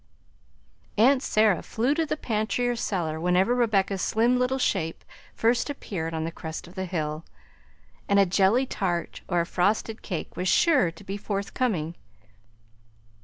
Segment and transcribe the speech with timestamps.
[0.97, 6.11] Aunt Sarah flew to the pantry or cellar whenever Rebecca's slim little shape first appeared
[6.15, 7.23] on the crest of the hill,
[8.09, 11.93] and a jelly tart or a frosted cake was sure to be forthcoming.